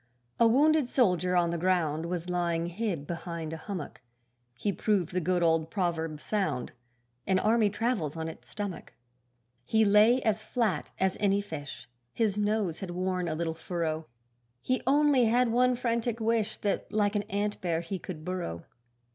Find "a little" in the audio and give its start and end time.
13.27-13.53